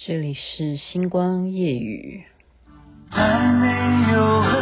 [0.00, 2.22] 这里是星光夜雨。
[3.10, 3.18] 再
[3.54, 3.66] 没
[4.12, 4.52] 有恨，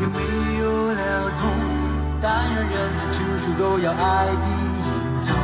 [0.00, 0.18] 也没
[0.60, 1.52] 有了痛，
[2.22, 4.88] 但愿人生处处都有爱的影
[5.26, 5.36] 踪。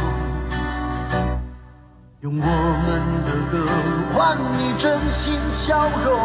[2.22, 2.88] 用我们
[3.26, 3.68] 的歌
[4.14, 5.36] 换你真心
[5.66, 6.16] 笑容，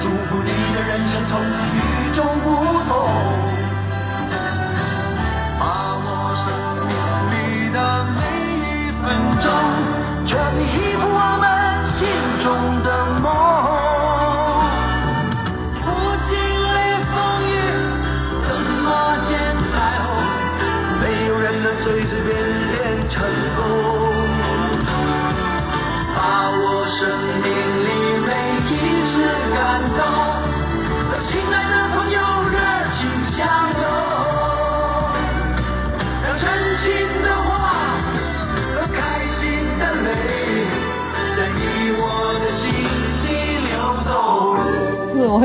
[0.00, 2.46] 祝福你的人生从此与众不
[2.86, 2.99] 同。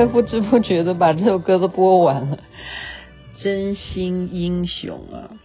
[0.08, 2.38] 不知不觉的把这首歌都播完了，
[3.44, 5.38] 《真心英雄》啊，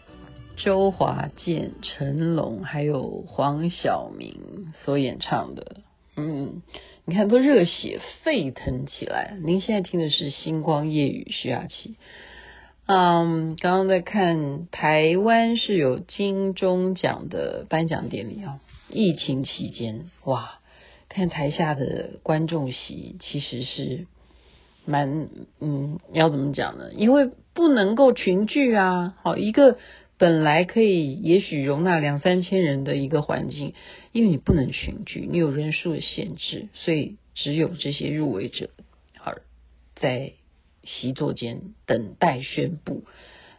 [0.56, 5.76] 周华健、成龙还有黄晓明所演唱的，
[6.16, 6.62] 嗯，
[7.04, 9.36] 你看都热血沸腾起来。
[9.42, 11.96] 您现在听的是《星光夜雨》，徐雅琪。
[12.86, 20.58] 嗯，刚刚在看台湾是有金钟奖的颁奖典礼啊，疫情期间哇，
[21.08, 24.06] 看台下的观众席其实是。
[24.84, 25.28] 蛮
[25.60, 26.92] 嗯，要怎么讲呢？
[26.92, 29.78] 因为不能够群聚啊，好一个
[30.18, 33.74] 本来可以也许容纳两三千人的一个环境，
[34.12, 38.70] 因为你不能群聚，你有人数的限制，所以只有这些入围者
[39.18, 39.32] 好
[39.96, 40.32] 在
[40.84, 43.04] 习作间等待宣布。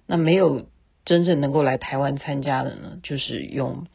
[0.06, 0.66] 那没有
[1.06, 3.88] 真正能够来台湾参加的呢，就是用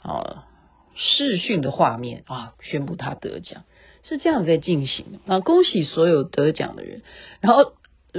[0.00, 0.46] 啊
[0.94, 3.64] 视讯的画面啊宣布他得奖。
[4.02, 5.40] 是这样在进行啊！
[5.40, 7.02] 恭喜所有得奖的人。
[7.40, 7.72] 然后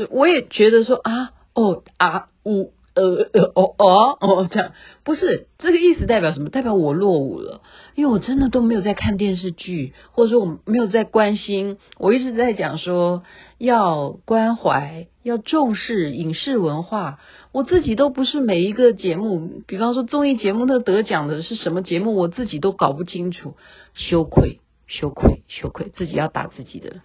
[0.09, 4.71] 我也觉得说啊，哦啊，呜呃呃哦哦哦这样，
[5.04, 6.49] 不是这个意思，代表什么？
[6.49, 7.61] 代表我落伍了，
[7.95, 11.77] 因为我真的都没有在看电视剧，或者说我没有在关心。
[11.98, 13.23] 我一直在讲说
[13.58, 17.20] 要关怀，要重视影视文化。
[17.52, 23.55] 我自己都不是每一个节目，比方说综艺节目，那得奖的是什么节目，我自己都搞不清楚，
[23.95, 24.60] 羞愧。
[24.93, 27.02] 羞愧，羞愧，自己要打自己的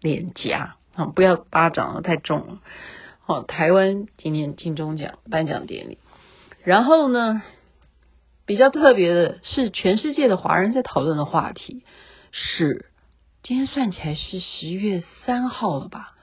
[0.00, 1.04] 脸颊啊！
[1.14, 2.58] 不要巴掌太重了。
[3.20, 5.98] 好，台湾今年金钟奖颁奖典礼，
[6.64, 7.42] 然后呢，
[8.46, 11.84] 比较特别的是，全世界的华人在讨论的话题
[12.32, 12.86] 是，
[13.44, 16.16] 今天算起来是十月三号了吧？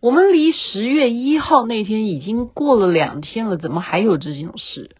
[0.00, 4.96] 我们离十月一号那天已经过了两天了，怎么还有这种事？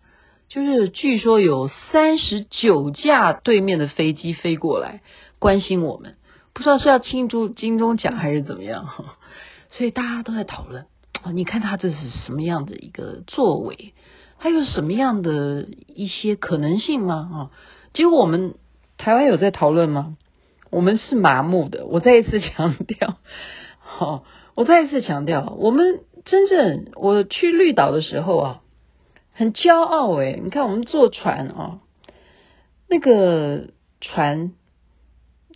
[0.55, 5.03] 就是据说有三十九架对面的飞机飞过来。
[5.41, 6.15] 关心我们，
[6.53, 8.89] 不知道是要庆祝金钟奖还是怎么样，
[9.71, 10.87] 所以大家都在讨论。
[11.33, 13.95] 你看他这是什么样的一个作为？
[14.39, 17.17] 他有什么样的一些可能性吗？
[17.17, 17.51] 啊，
[17.93, 18.55] 结果我们
[18.97, 20.17] 台湾有在讨论吗？
[20.71, 21.85] 我们是麻木的。
[21.87, 23.17] 我再一次强调，
[23.81, 24.23] 好，
[24.55, 28.61] 我再一次强调，我们真正我去绿岛的时候啊，
[29.35, 30.41] 很骄傲诶。
[30.43, 31.81] 你看我们坐船啊，
[32.89, 33.69] 那个
[34.01, 34.53] 船。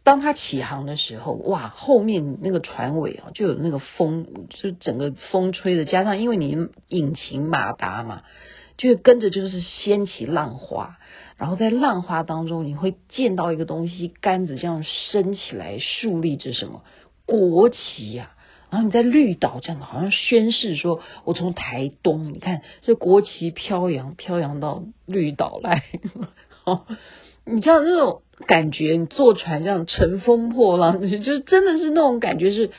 [0.04, 8.22] 当它起航的时候，哇，后面那个船尾啊，就有那个风，就整个风吹的，加上因为你引擎马达嘛，
[8.78, 10.96] 就跟着就是掀起浪花，
[11.36, 16.84] 然后在浪花当中，你会见到一个东西，杆子这样升起来，竖立着什么
[17.26, 18.30] 国旗呀、
[18.70, 25.84] 然后你在绿岛这样，好像宣誓说，我从台东，你看这国旗飘扬，飘扬到绿岛来，
[27.44, 28.22] 你知道那种。
[28.46, 32.70] 感觉你坐船这样乘风破浪，就是真的是那种感觉，是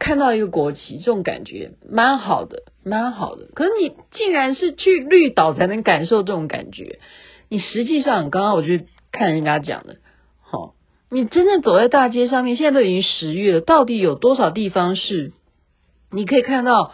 [0.00, 3.46] 看到一个国旗，这种感觉蛮好的，蛮好的。
[3.54, 6.98] 可是你竟然是去绿岛才能感受这种感觉，
[7.48, 9.98] 你实际上刚刚我去看人家讲的，
[11.10, 15.32] 你真正走在大街上面，现在都已经十月了，到底有多少地方是
[16.10, 16.92] 你可以看到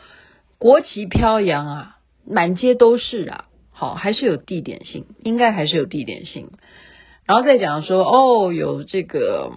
[0.59, 6.51] 国旗飘扬啊，满街都是啊，好，还是有地点性，应该还是有地点性。
[7.27, 9.51] 然后再讲说哦，有这个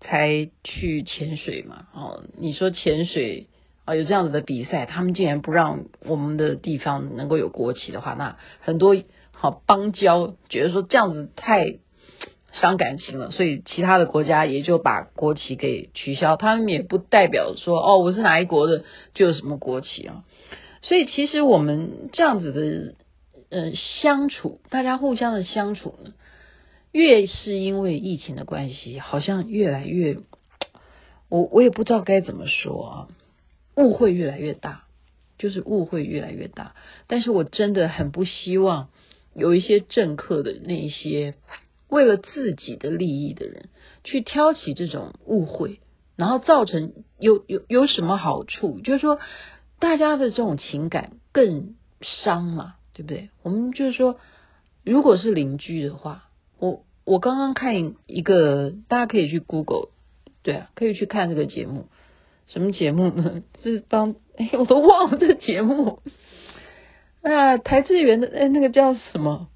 [0.00, 1.86] 才去潜水嘛？
[1.94, 3.46] 哦，你说潜水
[3.84, 8.96] 啊，有这样子的比赛，他们竟然不让我们的地方能够有国旗的话，那很多
[9.30, 11.78] 好邦交觉得说这样子太
[12.52, 16.36] 伤感情了，所以其他的国家也就把国旗给取消。
[16.36, 20.24] 他们也不代表说哦，我是哪一国的就有什么国旗啊。
[20.82, 22.94] 所以其实我们这样子的
[23.50, 26.12] 呃相处，大家互相的相处呢。
[26.92, 30.16] 越是因为疫情的关系，好像越来越，
[31.28, 33.08] 我我也不知道该怎么说啊，
[33.76, 34.86] 误会越来越大，
[35.38, 36.74] 就是误会越来越大。
[37.06, 38.88] 但是我真的很不希望
[39.36, 41.34] 有一些政客的那一些
[41.90, 43.68] 为了自己的利益的人
[44.04, 45.80] 去挑起这种误会，
[46.16, 48.80] 然后造成有有有什么好处？
[48.80, 49.18] 就是说
[49.78, 53.30] 大家的这种情感更伤嘛，对不对？
[53.42, 54.16] 我们就是说，
[54.84, 56.26] 如果是邻居的话。
[56.58, 59.88] 我我刚刚看一个，大家可以去 Google，
[60.42, 61.86] 对啊，可以去看这个节目。
[62.46, 63.42] 什么节目呢？
[63.64, 66.00] 是帮哎，我都忘了这节目。
[67.22, 69.48] 那邰智源的哎，那个叫什么？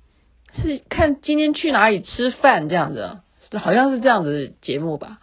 [0.62, 3.20] 是看今天去哪里吃饭这样子，
[3.58, 5.20] 好像是这样子的节目吧。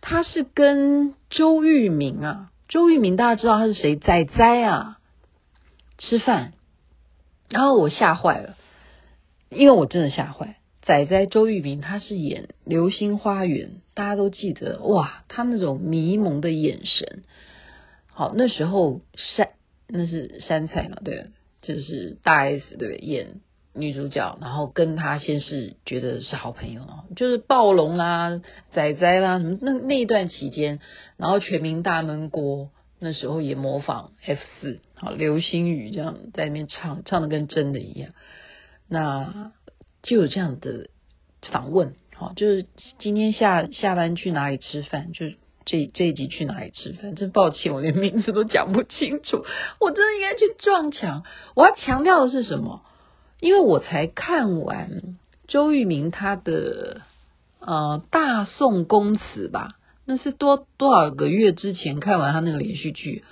[0.00, 3.96] 他是跟周渝民啊，周渝民大家知道他是谁？
[3.96, 4.98] 仔仔啊，
[5.98, 6.52] 吃饭，
[7.48, 8.56] 然后我吓坏了，
[9.50, 10.56] 因为我真的吓坏。
[10.82, 17.22] 仔仔周渝民，他是演《流星花园》，大家都记得哇，他那种迷蒙的眼神。
[18.06, 19.50] 好，那时候杉
[19.86, 21.26] 那是杉菜嘛，对，
[21.60, 23.40] 就是大 S 对演
[23.74, 26.82] 女主角，然后跟他先是觉得是好朋友，
[27.16, 28.40] 就是暴龙啦、
[28.72, 30.80] 仔仔啦什么那那一段期间，
[31.16, 38.12] 然后全民大闷锅，那时候也模仿 F 四，好流星雨这样在那边唱，唱的跟真的一样，
[38.88, 39.52] 那。
[40.02, 40.88] 就有这样的
[41.52, 42.64] 访问，好，就是
[42.98, 45.12] 今天下下班去哪里吃饭？
[45.12, 45.26] 就
[45.66, 47.14] 这这一集去哪里吃饭？
[47.14, 49.44] 真抱歉，我连名字都讲不清楚，
[49.78, 51.22] 我真的应该去撞墙。
[51.54, 52.80] 我要强调的是什么？
[53.40, 55.16] 因为我才看完
[55.48, 57.00] 周渝民他的
[57.58, 59.72] 呃大宋宫词吧，
[60.04, 63.24] 那是多多少个月之前看完他那个连续剧，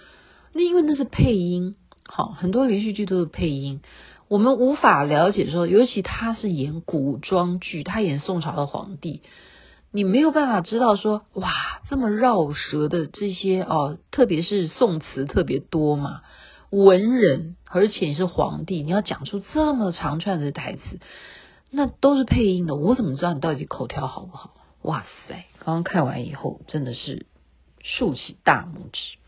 [0.53, 3.81] 那因为那是配音，好，很多连续剧都是配音。
[4.29, 9.23] 我们无法了解说，尤其他是演古装剧，他演宋朝的皇帝，
[9.91, 11.51] 你没有办法知道说，哇，
[11.89, 16.21] 这么绕舌的这些哦，特别是宋词特别多嘛，
[16.71, 20.81] 文人，而且你是皇帝，你要讲出这么长串的台词，
[21.71, 24.55] 那都是配音的，我怎么知道你到底口条好不好？
[24.83, 27.27] 哇塞，刚刚看完以后真的是
[27.83, 29.19] 竖起大拇指，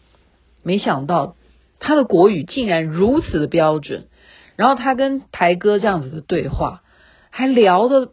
[0.62, 1.36] 没想到
[1.78, 4.08] 他的国语竟然如此的标准。
[4.56, 6.82] 然后他跟台哥这样子的对话，
[7.30, 8.12] 还聊得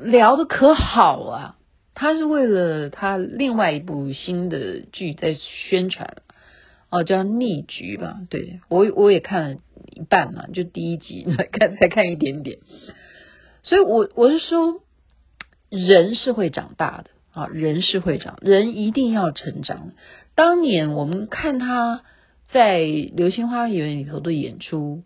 [0.00, 1.56] 聊得可好啊！
[1.92, 6.22] 他是为了他另外一部新的剧在宣传，
[6.90, 8.20] 哦，叫《逆局》吧？
[8.30, 9.56] 对，我我也看了
[9.94, 12.58] 一半嘛，就第一集 看才看一点点。
[13.62, 14.80] 所以我我是说，
[15.68, 19.92] 人是会长大的啊，人是会长，人一定要成长。
[20.34, 22.02] 当年我们看他
[22.50, 22.80] 在
[23.14, 25.02] 《流星花园》里头的演出。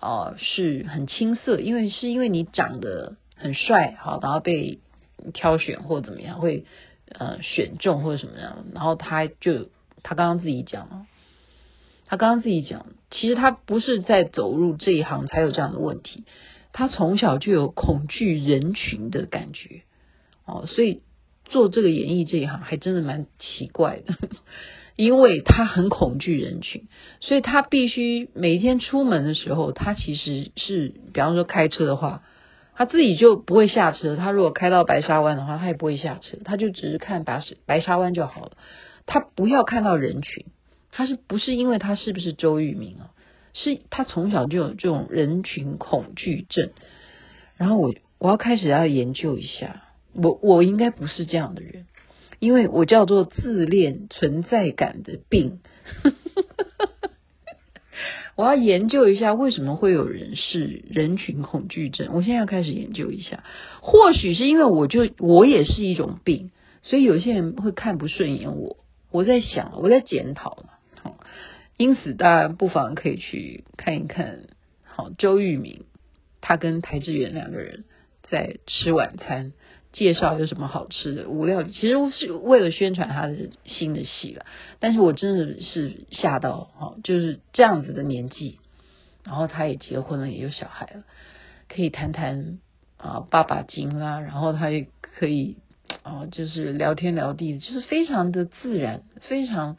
[0.00, 4.78] 哦，是很青涩，因为是因为你长得很帅，好，然后被
[5.34, 6.66] 挑选或怎么样，会
[7.08, 9.70] 呃选中或者什么样，然后他就
[10.04, 11.08] 他刚刚自己讲，
[12.08, 16.24] 他刚刚自己讲，其实他不是在走入这一行才有这样的问题，
[16.72, 19.82] 他从小就有恐惧人群的感觉，
[20.46, 21.02] 哦，所以
[21.44, 24.14] 做这个演艺这一行还真的蛮奇怪的。
[24.96, 26.88] 因为他很恐惧人群，
[27.20, 32.24] 所以他必须每天出门的时候，他其实是，比方说开车的话，
[32.74, 34.16] 他自己就不会下车。
[34.16, 38.56] 他如果开到白沙湾的话，他也不会下车，他就只是看白白沙湾就好了。
[39.06, 40.46] 他不要看到人群，
[40.90, 43.10] 他是不是因为他是不是周渝民啊？
[43.54, 46.70] 是他从小就有这种人群恐惧症。
[47.56, 51.86] 然后我我要开始要研究一下，我我应该不是这样的人。
[52.40, 55.58] 因为我叫做自恋存在感的病，
[58.36, 62.10] 我要研究一下为什么会有人是人群恐惧症。
[62.12, 63.42] 我现在要开始研究一下，
[63.80, 66.52] 或许是因为我就我也是一种病，
[66.82, 68.76] 所以有些人会看不顺眼我。
[69.10, 70.77] 我在想，我在检讨嘛，
[71.78, 74.40] 因此大家不妨可以去看一看，
[74.84, 75.86] 好，周渝民
[76.42, 77.84] 他跟台志远两个人
[78.22, 79.54] 在吃晚餐。
[79.90, 84.44] 介绍有什么好吃的无料理，其实是为了宣传他的新的戏了。
[84.80, 88.58] 但是我真的是吓到哈，就是这样子的年纪，
[89.24, 91.04] 然后他也结婚了，也有小孩了，
[91.68, 92.58] 可以谈谈
[92.98, 95.56] 啊爸爸经啦，然后他也可以
[96.02, 99.78] 啊就是聊天聊地，就是非常的自然，非常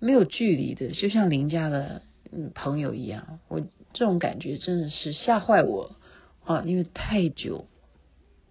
[0.00, 2.02] 没有距离的，就像邻家的
[2.32, 3.38] 嗯朋友一样。
[3.48, 3.60] 我
[3.92, 5.96] 这种感觉真的是吓坏我
[6.44, 7.66] 啊，因为太久。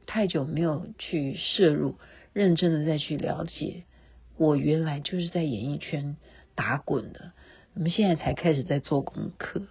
[0.10, 1.96] 太久没有去摄入，
[2.32, 3.84] 认真的再去了解，
[4.38, 6.16] 我原来就是在演艺圈
[6.56, 7.34] 打滚的。
[7.74, 9.64] 我们现在才开始在做功课，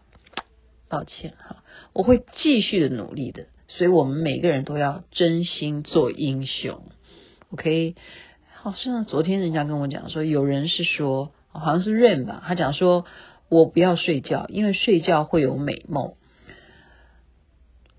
[0.90, 1.64] 抱歉哈，
[1.94, 6.82] 我会继续的努力的，所以我们每个人都要真心做英雄。
[7.48, 7.94] OK，
[8.60, 13.04] 好像昨天人家跟我讲说，有人是说，好像是 Rain 吧，他讲说
[13.48, 16.14] 我不要睡觉，因为睡觉会有美梦。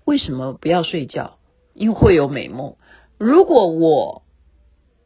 [0.04, 1.38] 为什么不要睡觉？
[1.74, 2.76] 因为会有美梦。
[3.18, 4.22] 如果我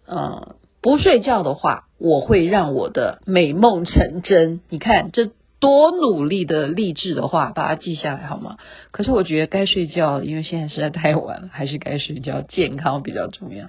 [0.07, 4.61] 呃不睡觉的话，我会让我的美梦成真。
[4.69, 5.31] 你看这。
[5.63, 8.57] 多努力的励志的话，把它记下来好吗？
[8.91, 12.41] 可是我觉得该睡觉，因为现在实在太晚了，还是该睡觉。
[12.43, 13.69] 健康比较重要，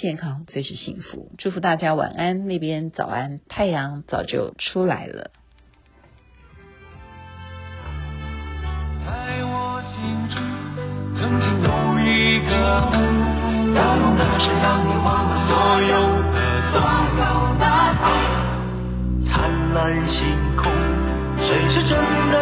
[0.00, 5.32] 健康最是幸福，祝福大家晚安，那边早安，太阳早就出来了。
[9.04, 9.10] 在
[9.42, 10.40] 我心中。
[19.26, 20.20] 灿烂星
[20.56, 20.70] 空。
[21.40, 21.98] 谁是真
[22.30, 22.37] 的？